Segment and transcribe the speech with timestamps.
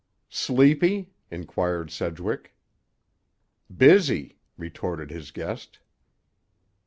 [0.31, 2.55] "Sleepy?" inquired Sedgwick.
[3.77, 5.77] "Busy," retorted his guest.